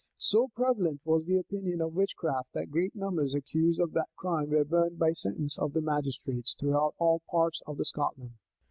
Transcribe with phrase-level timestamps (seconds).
[0.17, 4.65] So prevalent was the opinion of witchcraft, that great numbers, accused of that crime, were
[4.65, 8.31] burnt by sentence of the magistrates throughout all parts of Scotland.